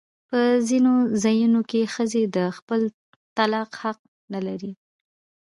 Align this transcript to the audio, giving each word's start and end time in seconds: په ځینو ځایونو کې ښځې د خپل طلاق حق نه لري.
په 0.29 0.39
ځینو 0.69 0.93
ځایونو 1.23 1.61
کې 1.69 1.91
ښځې 1.93 2.23
د 2.35 2.37
خپل 2.57 2.81
طلاق 3.37 3.69
حق 3.81 3.99
نه 4.33 4.39
لري. 4.47 4.71